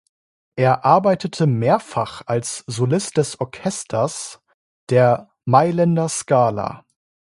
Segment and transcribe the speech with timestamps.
[0.55, 4.41] Er arbeitete mehrfach als Solist des Orchesters
[4.89, 6.85] der Mailänder Scala.